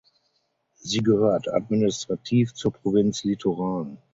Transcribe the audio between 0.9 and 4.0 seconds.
gehört administrativ zur Provinz Litoral.